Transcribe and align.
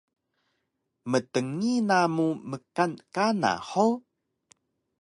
Mtngi 1.11 1.73
namu 1.87 2.27
mkan 2.49 2.91
kana 3.13 3.51
hug? 3.69 3.95